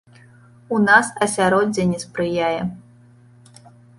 У 0.77 0.79
нас 0.85 1.11
асяроддзе 1.25 1.85
не 1.91 1.99
спрыяе. 2.05 2.61